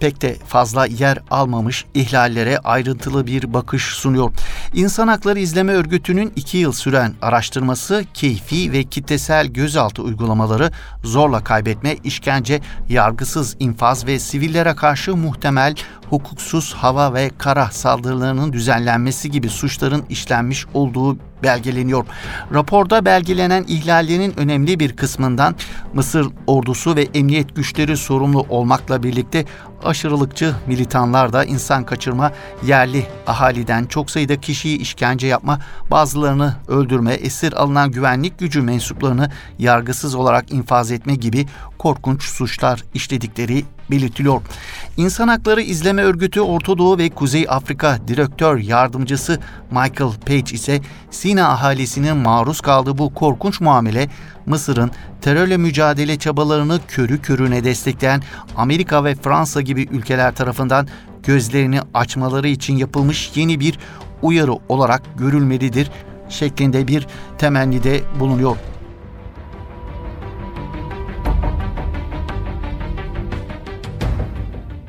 pek 0.06 0.22
de 0.22 0.36
fazla 0.48 0.86
yer 0.86 1.20
almamış 1.32 1.86
ihlallere 1.94 2.58
ayrıntılı 2.58 3.28
bir 3.28 3.54
bakış 3.54 3.84
sunuyor. 3.84 4.32
İnsan 4.74 5.08
Hakları 5.08 5.40
İzleme 5.40 5.74
Örgütü'nün 5.74 6.34
iki 6.36 6.58
yıl 6.58 6.72
süren 6.72 7.14
araştırması 7.22 8.06
keyfi 8.14 8.72
ve 8.72 8.84
kitlesel 8.84 9.48
gözaltı 9.48 10.02
uygulamaları, 10.02 10.72
zorla 11.04 11.44
kaybetme, 11.44 11.96
işkence, 12.04 12.62
yargısız 12.90 13.56
infaz 13.60 14.08
ve 14.08 14.20
sivillere 14.20 14.76
karşı 14.76 15.16
muhtemel 15.16 15.76
hukuksuz 16.10 16.74
hava 16.74 17.14
ve 17.14 17.32
kara 17.38 17.72
saldırılarının 17.72 18.54
düzenlenmesi 18.54 19.32
gibi 19.32 19.50
suçların 19.50 20.06
işlenmiş 20.10 20.66
olduğu 20.74 21.18
belgeleniyor. 21.46 22.06
Raporda 22.54 23.06
belgelenen 23.06 23.66
ihlallerin 23.68 24.34
önemli 24.38 24.80
bir 24.80 24.96
kısmından 24.96 25.56
Mısır 25.94 26.28
ordusu 26.48 26.96
ve 26.96 27.08
emniyet 27.14 27.56
güçleri 27.56 27.98
sorumlu 27.98 28.46
olmakla 28.50 29.04
birlikte 29.04 29.46
aşırılıkçı 29.84 30.56
militanlar 30.68 31.34
da 31.34 31.46
insan 31.46 31.84
kaçırma, 31.84 32.32
yerli 32.66 33.08
ahaliden 33.28 33.86
çok 33.86 34.12
sayıda 34.12 34.42
kişiyi 34.42 34.78
işkence 34.78 35.28
yapma, 35.28 35.60
bazılarını 35.92 36.56
öldürme, 36.68 37.14
esir 37.14 37.54
alınan 37.54 37.92
güvenlik 37.92 38.40
gücü 38.40 38.62
mensuplarını 38.62 39.32
yargısız 39.60 40.16
olarak 40.16 40.52
infaz 40.52 40.92
etme 40.92 41.16
gibi 41.16 41.46
korkunç 41.78 42.24
suçlar 42.24 42.84
işledikleri 42.94 43.66
belirtiliyor. 43.92 44.42
İnsan 44.98 45.28
Hakları 45.28 45.62
İzleme 45.62 46.02
Örgütü 46.02 46.42
Orta 46.42 46.78
Doğu 46.78 46.98
ve 46.98 47.10
Kuzey 47.10 47.46
Afrika 47.50 48.08
Direktör 48.08 48.58
Yardımcısı 48.58 49.40
Michael 49.72 50.12
Page 50.26 50.56
ise 50.56 50.82
Sina 51.12 51.50
ahalisinin 51.50 52.18
maruz 52.18 52.62
kaldığı 52.62 52.98
bu 52.98 53.14
korkunç 53.14 53.62
muamele 53.62 54.10
Mısır'ın 54.46 54.92
terörle 55.22 55.58
mücadele 55.58 56.18
çabalarını 56.18 56.80
körü 56.88 57.22
körüne 57.22 57.64
destekleyen 57.64 58.24
Amerika 58.58 59.04
ve 59.04 59.16
Fransa 59.16 59.62
gibi 59.62 59.88
ülkeler 59.92 60.36
tarafından 60.36 60.88
gözlerini 61.24 61.80
açmaları 61.94 62.48
için 62.48 62.76
yapılmış 62.76 63.32
yeni 63.36 63.60
bir 63.60 63.80
uyarı 64.22 64.54
olarak 64.70 65.02
görülmelidir 65.18 65.92
şeklinde 66.30 66.88
bir 66.88 67.08
temennide 67.38 68.02
bulunuyor. 68.20 68.58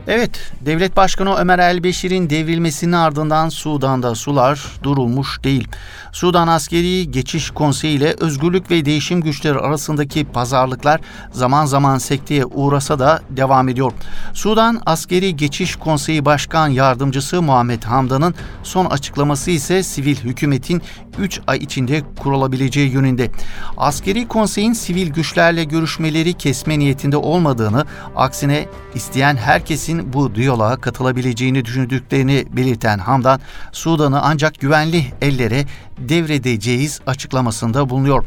Evet, 0.09 0.53
Devlet 0.61 0.97
Başkanı 0.97 1.35
Ömer 1.35 1.59
Elbeşir'in 1.59 2.31
devrilmesinin 2.31 2.93
ardından 2.93 3.49
Sudan'da 3.49 4.15
sular 4.15 4.67
durulmuş 4.83 5.45
değil. 5.45 5.69
Sudan 6.13 6.49
Askeri 6.49 7.11
Geçiş 7.11 7.51
Konseyi 7.51 7.97
ile 7.97 8.15
özgürlük 8.21 8.71
ve 8.71 8.85
değişim 8.85 9.21
güçleri 9.21 9.59
arasındaki 9.59 10.25
pazarlıklar 10.25 11.01
zaman 11.33 11.67
zaman 11.67 11.99
sekteye 11.99 12.45
uğrasa 12.45 12.99
da 12.99 13.21
devam 13.31 13.69
ediyor. 13.69 13.93
Sudan 14.35 14.83
Askeri 14.87 15.37
Geçiş 15.37 15.77
Konseyi 15.77 16.25
Başkan 16.25 16.69
Yardımcısı 16.69 17.43
Muhammed 17.43 17.83
Hamdan'ın 17.83 18.35
son 18.63 18.87
açıklaması 18.87 19.51
ise 19.51 19.83
sivil 19.83 20.17
hükümetin 20.17 20.83
3 21.19 21.41
ay 21.47 21.59
içinde 21.59 22.03
kurulabileceği 22.19 22.93
yönünde. 22.93 23.31
Askeri 23.77 24.29
konseyin 24.29 24.73
sivil 24.73 25.11
güçlerle 25.11 25.65
görüşmeleri 25.65 26.35
kesme 26.35 26.79
niyetinde 26.79 27.17
olmadığını, 27.17 27.85
aksine 28.17 28.67
isteyen 28.95 29.37
herkesin 29.37 29.96
bu 30.13 30.35
diyaloğa 30.35 30.77
katılabileceğini 30.77 31.65
düşündüklerini 31.65 32.47
belirten 32.53 32.99
Hamdan, 32.99 33.41
Sudan'ı 33.73 34.23
ancak 34.23 34.61
güvenli 34.61 35.05
ellere 35.23 35.65
devredeceğiz 35.99 37.01
açıklamasında 37.07 37.91
bulunuyor. 37.91 38.25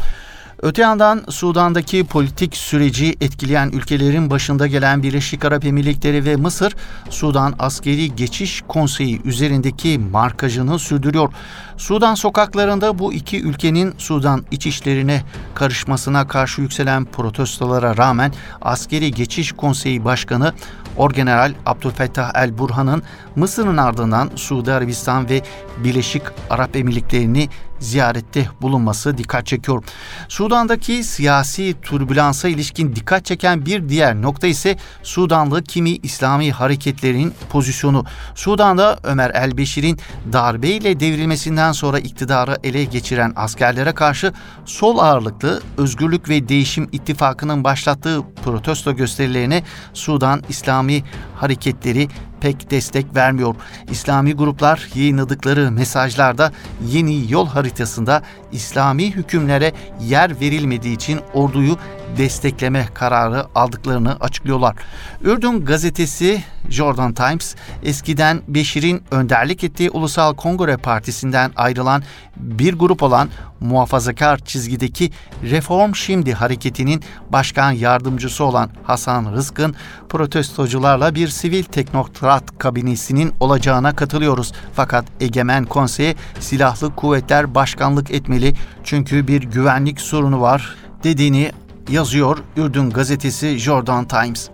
Öte 0.61 0.81
yandan 0.81 1.23
Sudan'daki 1.29 2.03
politik 2.03 2.57
süreci 2.57 3.15
etkileyen 3.21 3.69
ülkelerin 3.69 4.29
başında 4.29 4.67
gelen 4.67 5.03
Birleşik 5.03 5.45
Arap 5.45 5.65
Emirlikleri 5.65 6.25
ve 6.25 6.35
Mısır, 6.35 6.75
Sudan 7.09 7.55
Askeri 7.59 8.15
Geçiş 8.15 8.63
Konseyi 8.67 9.21
üzerindeki 9.21 9.99
markajını 9.99 10.79
sürdürüyor. 10.79 11.33
Sudan 11.77 12.15
sokaklarında 12.15 12.99
bu 12.99 13.13
iki 13.13 13.41
ülkenin 13.41 13.93
Sudan 13.97 14.45
iç 14.51 14.65
işlerine 14.67 15.23
karışmasına 15.55 16.27
karşı 16.27 16.61
yükselen 16.61 17.05
protestolara 17.05 17.97
rağmen 17.97 18.33
Askeri 18.61 19.11
Geçiş 19.11 19.51
Konseyi 19.51 20.05
Başkanı 20.05 20.53
Orgeneral 20.97 21.53
Abdülfettah 21.65 22.31
El 22.35 22.57
Burhan'ın 22.57 23.03
Mısır'ın 23.35 23.77
ardından 23.77 24.29
Suudi 24.35 24.71
Arabistan 24.71 25.29
ve 25.29 25.41
Birleşik 25.83 26.23
Arap 26.49 26.75
Emirlikleri'ni 26.75 27.49
ziyarette 27.79 28.47
bulunması 28.61 29.17
dikkat 29.17 29.45
çekiyor. 29.45 29.83
Sudan'daki 30.27 31.03
siyasi 31.03 31.75
türbülansa 31.81 32.47
ilişkin 32.47 32.95
dikkat 32.95 33.25
çeken 33.25 33.65
bir 33.65 33.89
diğer 33.89 34.21
nokta 34.21 34.47
ise 34.47 34.77
Sudanlı 35.03 35.63
kimi 35.63 35.89
İslami 35.89 36.51
hareketlerin 36.51 37.33
pozisyonu. 37.49 38.05
Sudan'da 38.35 38.99
Ömer 39.03 39.29
el-Beşir'in 39.29 39.99
darbeyle 40.33 40.99
devrilmesinden 40.99 41.71
sonra 41.71 41.99
iktidarı 41.99 42.57
ele 42.63 42.83
geçiren 42.83 43.33
askerlere 43.35 43.91
karşı 43.91 44.33
sol 44.65 44.97
ağırlıklı 44.97 45.61
Özgürlük 45.77 46.29
ve 46.29 46.49
Değişim 46.49 46.89
İttifakı'nın 46.91 47.63
başlattığı 47.63 48.21
protesto 48.43 48.95
gösterilerine 48.95 49.63
Sudan 49.93 50.43
İslami 50.49 51.03
hareketleri 51.35 52.07
pek 52.41 52.71
destek 52.71 53.15
vermiyor. 53.15 53.55
İslami 53.91 54.33
gruplar 54.33 54.89
yayınladıkları 54.95 55.71
mesajlarda 55.71 56.51
yeni 56.87 57.31
yol 57.31 57.47
haritasında 57.47 58.21
İslami 58.51 59.15
hükümlere 59.15 59.71
yer 60.01 60.41
verilmediği 60.41 60.95
için 60.95 61.19
orduyu 61.33 61.77
destekleme 62.17 62.87
kararı 62.93 63.45
aldıklarını 63.55 64.17
açıklıyorlar. 64.19 64.75
Ürdün 65.21 65.65
gazetesi 65.65 66.43
Jordan 66.69 67.13
Times 67.13 67.55
eskiden 67.83 68.41
Beşir'in 68.47 69.03
önderlik 69.11 69.63
ettiği 69.63 69.89
Ulusal 69.89 70.35
Kongre 70.35 70.77
Partisi'nden 70.77 71.51
ayrılan 71.55 72.03
bir 72.37 72.73
grup 72.73 73.03
olan 73.03 73.29
muhafazakar 73.59 74.37
çizgideki 74.37 75.11
Reform 75.43 75.95
Şimdi 75.95 76.33
hareketinin 76.33 77.03
başkan 77.29 77.71
yardımcısı 77.71 78.43
olan 78.43 78.69
Hasan 78.83 79.33
Rızkın 79.33 79.75
protestocularla 80.09 81.15
bir 81.15 81.27
sivil 81.27 81.63
teknokrat 81.63 82.43
kabinesinin 82.59 83.33
olacağına 83.39 83.95
katılıyoruz. 83.95 84.53
Fakat 84.73 85.05
Egemen 85.19 85.65
Konsey 85.65 86.15
silahlı 86.39 86.95
kuvvetler 86.95 87.55
başkanlık 87.55 88.11
etmeli 88.11 88.53
çünkü 88.83 89.27
bir 89.27 89.43
güvenlik 89.43 90.01
sorunu 90.01 90.41
var 90.41 90.75
dediğini 91.03 91.51
yazıyor 91.89 92.37
Ürdün 92.57 92.89
gazetesi 92.89 93.59
Jordan 93.59 94.07
Times. 94.07 94.49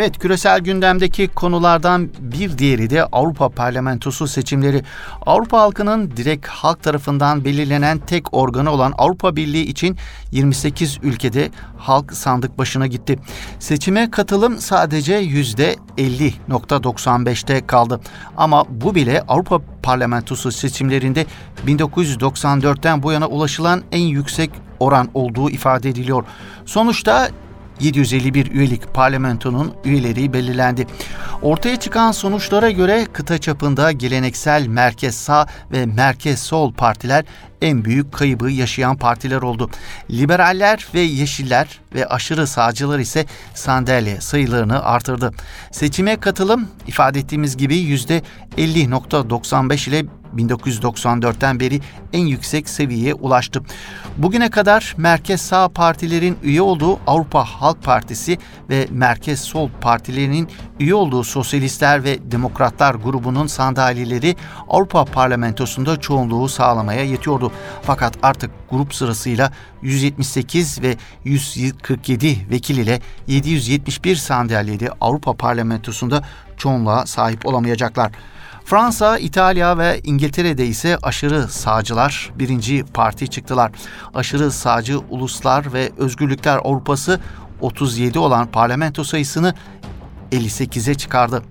Evet 0.00 0.18
küresel 0.18 0.60
gündemdeki 0.60 1.28
konulardan 1.28 2.10
bir 2.20 2.58
diğeri 2.58 2.90
de 2.90 3.04
Avrupa 3.04 3.48
Parlamentosu 3.48 4.28
seçimleri. 4.28 4.82
Avrupa 5.26 5.60
halkının 5.60 6.10
direkt 6.16 6.46
halk 6.46 6.82
tarafından 6.82 7.44
belirlenen 7.44 7.98
tek 7.98 8.34
organı 8.34 8.70
olan 8.70 8.94
Avrupa 8.98 9.36
Birliği 9.36 9.62
için 9.62 9.96
28 10.32 10.98
ülkede 11.02 11.50
halk 11.78 12.12
sandık 12.12 12.58
başına 12.58 12.86
gitti. 12.86 13.18
Seçime 13.58 14.10
katılım 14.10 14.58
sadece 14.58 15.22
%50.95'te 15.22 17.66
kaldı. 17.66 18.00
Ama 18.36 18.64
bu 18.68 18.94
bile 18.94 19.22
Avrupa 19.28 19.60
Parlamentosu 19.82 20.52
seçimlerinde 20.52 21.26
1994'ten 21.66 23.02
bu 23.02 23.12
yana 23.12 23.26
ulaşılan 23.26 23.82
en 23.92 24.02
yüksek 24.02 24.50
oran 24.78 25.08
olduğu 25.14 25.50
ifade 25.50 25.88
ediliyor. 25.88 26.24
Sonuçta 26.66 27.28
751 27.80 28.50
üyelik 28.50 28.94
parlamentonun 28.94 29.74
üyeleri 29.84 30.32
belirlendi. 30.32 30.86
Ortaya 31.42 31.76
çıkan 31.76 32.12
sonuçlara 32.12 32.70
göre 32.70 33.06
kıta 33.12 33.38
çapında 33.38 33.92
geleneksel 33.92 34.66
merkez 34.66 35.14
sağ 35.14 35.46
ve 35.72 35.86
merkez 35.86 36.42
sol 36.42 36.72
partiler 36.72 37.24
en 37.62 37.84
büyük 37.84 38.12
kaybı 38.12 38.50
yaşayan 38.50 38.96
partiler 38.96 39.42
oldu. 39.42 39.70
Liberaller 40.10 40.86
ve 40.94 41.00
Yeşiller 41.00 41.80
ve 41.94 42.06
aşırı 42.06 42.46
sağcılar 42.46 42.98
ise 42.98 43.26
sandalye 43.54 44.20
sayılarını 44.20 44.84
artırdı. 44.84 45.32
Seçime 45.70 46.16
katılım 46.16 46.68
ifade 46.86 47.18
ettiğimiz 47.18 47.56
gibi 47.56 47.76
%50.95 47.76 49.88
ile 49.88 50.04
1994'ten 50.36 51.60
beri 51.60 51.80
en 52.12 52.26
yüksek 52.26 52.68
seviyeye 52.68 53.14
ulaştı. 53.14 53.62
Bugüne 54.16 54.50
kadar 54.50 54.94
merkez 54.98 55.40
sağ 55.40 55.68
partilerin 55.68 56.38
üye 56.42 56.62
olduğu 56.62 56.98
Avrupa 57.06 57.44
Halk 57.44 57.82
Partisi 57.82 58.38
ve 58.70 58.86
merkez 58.90 59.40
sol 59.40 59.70
partilerinin 59.80 60.48
üye 60.80 60.94
olduğu 60.94 61.24
Sosyalistler 61.24 62.04
ve 62.04 62.30
Demokratlar 62.30 62.94
grubunun 62.94 63.46
sandalyeleri 63.46 64.36
Avrupa 64.68 65.04
Parlamentosu'nda 65.04 66.00
çoğunluğu 66.00 66.48
sağlamaya 66.48 67.04
yetiyordu. 67.04 67.52
Fakat 67.82 68.14
artık 68.22 68.50
grup 68.70 68.94
sırasıyla 68.94 69.52
178 69.82 70.82
ve 70.82 70.96
147 71.24 72.50
vekil 72.50 72.76
ile 72.76 73.00
771 73.26 74.16
sandalyeli 74.16 74.88
Avrupa 75.00 75.32
Parlamentosu'nda 75.32 76.22
çoğunluğa 76.56 77.06
sahip 77.06 77.46
olamayacaklar. 77.46 78.12
Fransa, 78.70 79.18
İtalya 79.18 79.78
ve 79.78 80.00
İngiltere'de 80.04 80.66
ise 80.66 80.98
aşırı 81.02 81.48
sağcılar 81.48 82.32
birinci 82.34 82.84
parti 82.94 83.28
çıktılar. 83.28 83.72
Aşırı 84.14 84.50
sağcı 84.50 84.98
uluslar 84.98 85.72
ve 85.72 85.90
özgürlükler 85.98 86.60
Avrupası 86.64 87.20
37 87.60 88.18
olan 88.18 88.46
parlamento 88.46 89.04
sayısını 89.04 89.54
58'e 90.32 90.94
çıkardı. 90.94 91.42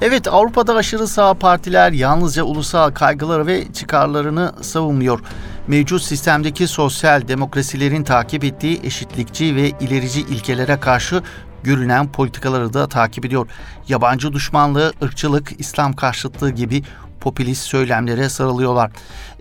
Evet 0.00 0.28
Avrupa'da 0.28 0.74
aşırı 0.74 1.06
sağ 1.06 1.34
partiler 1.34 1.92
yalnızca 1.92 2.42
ulusal 2.42 2.90
kaygıları 2.90 3.46
ve 3.46 3.72
çıkarlarını 3.72 4.52
savunmuyor. 4.60 5.20
Mevcut 5.66 6.02
sistemdeki 6.02 6.66
sosyal 6.66 7.28
demokrasilerin 7.28 8.04
takip 8.04 8.44
ettiği 8.44 8.80
eşitlikçi 8.84 9.56
ve 9.56 9.68
ilerici 9.80 10.20
ilkelere 10.20 10.80
karşı 10.80 11.22
görünen 11.64 12.12
politikaları 12.12 12.72
da 12.72 12.88
takip 12.88 13.24
ediyor. 13.24 13.48
Yabancı 13.88 14.32
düşmanlığı, 14.32 14.92
ırkçılık, 15.02 15.60
İslam 15.60 15.92
karşıtlığı 15.92 16.50
gibi 16.50 16.82
popülist 17.20 17.62
söylemlere 17.62 18.28
sarılıyorlar. 18.28 18.90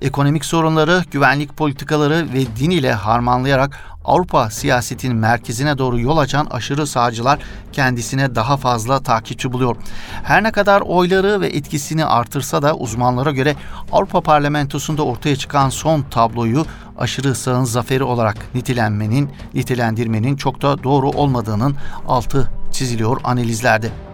Ekonomik 0.01 0.45
sorunları, 0.45 1.03
güvenlik 1.11 1.57
politikaları 1.57 2.27
ve 2.33 2.55
din 2.59 2.69
ile 2.69 2.93
harmanlayarak 2.93 3.79
Avrupa 4.05 4.49
siyasetinin 4.49 5.17
merkezine 5.17 5.77
doğru 5.77 5.99
yol 5.99 6.17
açan 6.17 6.45
aşırı 6.51 6.87
sağcılar 6.87 7.39
kendisine 7.71 8.35
daha 8.35 8.57
fazla 8.57 8.99
takipçi 8.99 9.53
buluyor. 9.53 9.75
Her 10.23 10.43
ne 10.43 10.51
kadar 10.51 10.81
oyları 10.81 11.41
ve 11.41 11.47
etkisini 11.47 12.05
artırsa 12.05 12.61
da 12.61 12.75
uzmanlara 12.75 13.31
göre 13.31 13.55
Avrupa 13.91 14.21
Parlamentosu'nda 14.21 15.03
ortaya 15.03 15.35
çıkan 15.35 15.69
son 15.69 16.01
tabloyu 16.01 16.65
aşırı 16.97 17.35
sağın 17.35 17.63
zaferi 17.63 18.03
olarak 18.03 18.55
nitelenmenin, 18.55 19.29
nitelendirmenin 19.53 20.35
çok 20.35 20.61
da 20.61 20.83
doğru 20.83 21.09
olmadığının 21.09 21.75
altı 22.07 22.51
çiziliyor 22.71 23.21
analizlerde. 23.23 24.08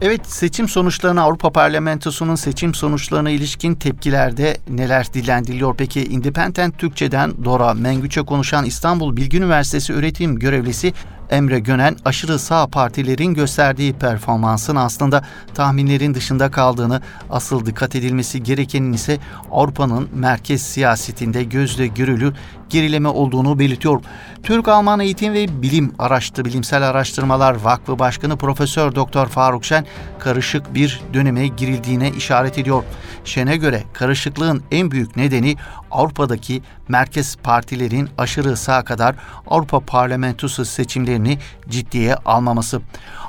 Evet 0.00 0.26
seçim 0.26 0.68
sonuçlarına 0.68 1.22
Avrupa 1.22 1.52
Parlamentosu'nun 1.52 2.34
seçim 2.34 2.74
sonuçlarına 2.74 3.30
ilişkin 3.30 3.74
tepkilerde 3.74 4.56
neler 4.68 5.12
dillendiriliyor? 5.12 5.74
Peki 5.76 6.04
Independent 6.04 6.78
Türkçe'den 6.78 7.44
Dora 7.44 7.74
Mengüç'e 7.74 8.22
konuşan 8.22 8.64
İstanbul 8.64 9.16
Bilgi 9.16 9.36
Üniversitesi 9.36 9.92
öğretim 9.92 10.38
görevlisi 10.38 10.92
Emre 11.30 11.58
Gönen 11.58 11.96
aşırı 12.04 12.38
sağ 12.38 12.66
partilerin 12.66 13.34
gösterdiği 13.34 13.92
performansın 13.92 14.76
aslında 14.76 15.24
tahminlerin 15.54 16.14
dışında 16.14 16.50
kaldığını, 16.50 17.02
asıl 17.30 17.66
dikkat 17.66 17.96
edilmesi 17.96 18.42
gerekenin 18.42 18.92
ise 18.92 19.18
Avrupa'nın 19.50 20.08
merkez 20.14 20.62
siyasetinde 20.62 21.44
gözle 21.44 21.86
görülür 21.86 22.34
gerileme 22.70 23.08
olduğunu 23.08 23.58
belirtiyor. 23.58 24.00
Türk-Alman 24.42 25.00
Eğitim 25.00 25.32
ve 25.32 25.62
Bilim 25.62 25.92
Araştı 25.98 26.44
Bilimsel 26.44 26.82
Araştırmalar 26.82 27.54
Vakfı 27.54 27.98
Başkanı 27.98 28.36
Profesör 28.36 28.94
Doktor 28.94 29.26
Faruk 29.26 29.64
Şen 29.64 29.86
karışık 30.18 30.74
bir 30.74 31.00
döneme 31.14 31.46
girildiğine 31.46 32.10
işaret 32.10 32.58
ediyor. 32.58 32.84
Şen'e 33.24 33.56
göre 33.56 33.82
karışıklığın 33.92 34.62
en 34.70 34.90
büyük 34.90 35.16
nedeni 35.16 35.56
Avrupa'daki 35.90 36.62
merkez 36.88 37.36
partilerin 37.36 38.08
aşırı 38.18 38.56
sağ 38.56 38.84
kadar 38.84 39.14
Avrupa 39.46 39.80
Parlamentosu 39.80 40.64
seçimlerini 40.64 41.38
ciddiye 41.68 42.14
almaması. 42.14 42.80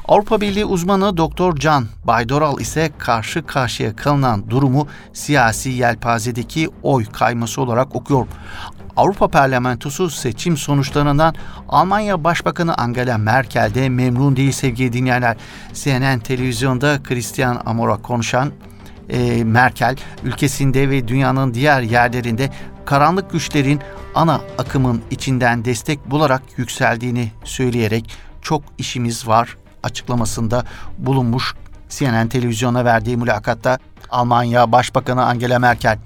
Avrupa 0.07 0.41
Birliği 0.41 0.65
uzmanı 0.65 1.17
Doktor 1.17 1.55
Can 1.55 1.85
Baydoral 2.03 2.59
ise 2.59 2.91
karşı 2.97 3.45
karşıya 3.45 3.95
kalınan 3.95 4.49
durumu 4.49 4.87
siyasi 5.13 5.69
yelpazedeki 5.69 6.69
oy 6.83 7.05
kayması 7.05 7.61
olarak 7.61 7.95
okuyor. 7.95 8.27
Avrupa 8.97 9.27
Parlamentosu 9.27 10.09
seçim 10.09 10.57
sonuçlarından 10.57 11.35
Almanya 11.69 12.23
Başbakanı 12.23 12.75
Angela 12.75 13.17
Merkel 13.17 13.73
de 13.73 13.89
memnun 13.89 14.35
değil 14.35 14.51
sevgili 14.51 14.93
dinleyenler. 14.93 15.37
CNN 15.73 16.19
televizyonda 16.19 17.03
Christian 17.03 17.61
Amor'a 17.65 17.97
konuşan 17.97 18.51
e, 19.09 19.43
Merkel 19.43 19.95
ülkesinde 20.23 20.89
ve 20.89 21.07
dünyanın 21.07 21.53
diğer 21.53 21.81
yerlerinde 21.81 22.49
karanlık 22.85 23.31
güçlerin 23.31 23.81
ana 24.15 24.41
akımın 24.57 25.01
içinden 25.11 25.65
destek 25.65 26.11
bularak 26.11 26.41
yükseldiğini 26.57 27.31
söyleyerek 27.43 28.11
çok 28.41 28.63
işimiz 28.77 29.27
var 29.27 29.57
açıklamasında 29.83 30.65
bulunmuş 30.97 31.55
CNN 31.89 32.27
televizyona 32.27 32.85
verdiği 32.85 33.17
mülakatta 33.17 33.79
Almanya 34.09 34.71
Başbakanı 34.71 35.25
Angela 35.25 35.59
Merkel 35.59 35.97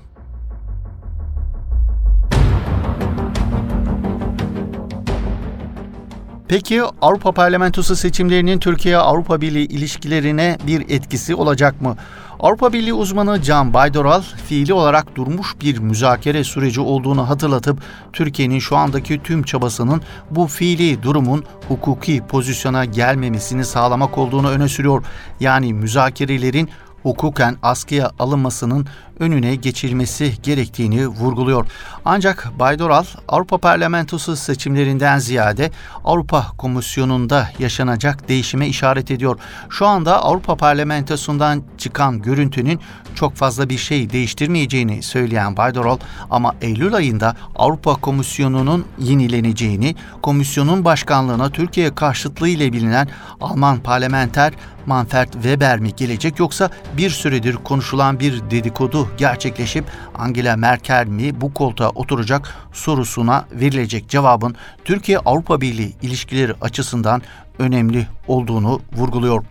Peki 6.51 6.81
Avrupa 7.01 7.31
Parlamentosu 7.31 7.95
seçimlerinin 7.95 8.59
Türkiye 8.59 8.97
Avrupa 8.97 9.41
Birliği 9.41 9.65
ilişkilerine 9.65 10.57
bir 10.67 10.89
etkisi 10.89 11.35
olacak 11.35 11.81
mı? 11.81 11.95
Avrupa 12.39 12.73
Birliği 12.73 12.93
uzmanı 12.93 13.41
Can 13.41 13.73
Baydoral 13.73 14.21
fiili 14.21 14.73
olarak 14.73 15.15
durmuş 15.15 15.55
bir 15.61 15.77
müzakere 15.77 16.43
süreci 16.43 16.81
olduğunu 16.81 17.29
hatırlatıp 17.29 17.81
Türkiye'nin 18.13 18.59
şu 18.59 18.77
andaki 18.77 19.23
tüm 19.23 19.43
çabasının 19.43 20.01
bu 20.31 20.47
fiili 20.47 21.03
durumun 21.03 21.43
hukuki 21.67 22.21
pozisyona 22.27 22.85
gelmemesini 22.85 23.65
sağlamak 23.65 24.17
olduğunu 24.17 24.49
öne 24.49 24.67
sürüyor. 24.67 25.03
Yani 25.39 25.73
müzakerelerin 25.73 26.69
hukuken 27.03 27.57
askıya 27.61 28.11
alınmasının 28.19 28.87
önüne 29.21 29.55
geçilmesi 29.55 30.33
gerektiğini 30.43 31.07
vurguluyor. 31.07 31.65
Ancak 32.05 32.51
Baydoral 32.59 33.05
Avrupa 33.27 33.57
Parlamentosu 33.57 34.35
seçimlerinden 34.35 35.19
ziyade 35.19 35.71
Avrupa 36.03 36.47
Komisyonu'nda 36.57 37.49
yaşanacak 37.59 38.29
değişime 38.29 38.67
işaret 38.67 39.11
ediyor. 39.11 39.39
Şu 39.69 39.87
anda 39.87 40.23
Avrupa 40.23 40.55
Parlamentosu'ndan 40.55 41.63
çıkan 41.77 42.21
görüntünün 42.21 42.79
çok 43.15 43.35
fazla 43.35 43.69
bir 43.69 43.77
şey 43.77 44.09
değiştirmeyeceğini 44.09 45.03
söyleyen 45.03 45.57
Baydoral 45.57 45.97
ama 46.29 46.55
Eylül 46.61 46.93
ayında 46.93 47.35
Avrupa 47.55 47.95
Komisyonu'nun 47.95 48.85
yenileneceğini, 48.99 49.95
komisyonun 50.21 50.85
başkanlığına 50.85 51.49
Türkiye 51.49 51.95
karşıtlığı 51.95 52.49
ile 52.49 52.73
bilinen 52.73 53.07
Alman 53.41 53.79
parlamenter 53.79 54.53
Manfred 54.85 55.33
Weber 55.33 55.79
mi 55.79 55.95
gelecek 55.95 56.39
yoksa 56.39 56.69
bir 56.97 57.09
süredir 57.09 57.55
konuşulan 57.55 58.19
bir 58.19 58.41
dedikodu 58.51 59.07
gerçekleşip 59.17 59.85
Angela 60.15 60.55
Merkel 60.55 61.07
mi 61.07 61.41
bu 61.41 61.53
koltuğa 61.53 61.89
oturacak 61.89 62.55
sorusuna 62.73 63.45
verilecek 63.51 64.09
cevabın 64.09 64.55
Türkiye 64.85 65.17
Avrupa 65.17 65.61
Birliği 65.61 65.93
ilişkileri 66.01 66.53
açısından 66.61 67.21
önemli 67.59 68.07
olduğunu 68.27 68.81
vurguluyor. 68.93 69.43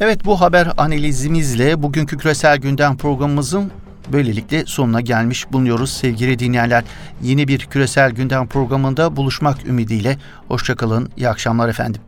Evet 0.00 0.24
bu 0.24 0.40
haber 0.40 0.72
analizimizle 0.76 1.82
bugünkü 1.82 2.18
küresel 2.18 2.58
gündem 2.58 2.96
programımızın 2.96 3.70
böylelikle 4.12 4.66
sonuna 4.66 5.00
gelmiş 5.00 5.52
bulunuyoruz 5.52 5.92
sevgili 5.92 6.38
dinleyenler. 6.38 6.84
Yeni 7.22 7.48
bir 7.48 7.58
küresel 7.58 8.10
gündem 8.10 8.46
programında 8.46 9.16
buluşmak 9.16 9.66
ümidiyle. 9.66 10.18
Hoşçakalın, 10.48 11.10
iyi 11.16 11.28
akşamlar 11.28 11.68
efendim. 11.68 12.02